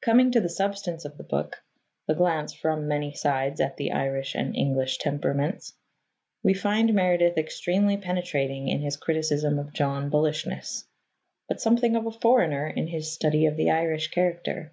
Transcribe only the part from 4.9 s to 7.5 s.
temperaments we find Meredith